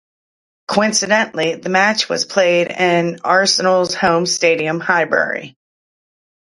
[0.67, 5.55] Coincidentally, the match was played at Arsenal's home stadium, Highbury.